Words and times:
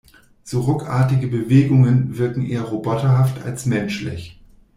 So 0.43 0.61
ruckartige 0.61 1.27
Bewegungen 1.27 2.17
wirken 2.17 2.43
eher 2.43 2.63
roboterhaft 2.63 3.43
als 3.45 3.67
menschlich. 3.67 4.41